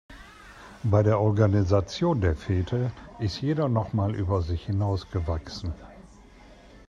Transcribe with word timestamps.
Bei 0.81 1.03
der 1.03 1.19
Organisation 1.19 2.21
der 2.21 2.35
Fete 2.35 2.91
ist 3.19 3.39
jeder 3.39 3.69
noch 3.69 3.93
mal 3.93 4.15
über 4.15 4.41
sich 4.41 4.65
hinaus 4.65 5.11
gewachsen. 5.11 5.75